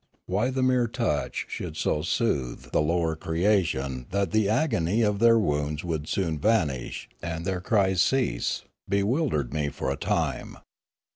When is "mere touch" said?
0.63-1.45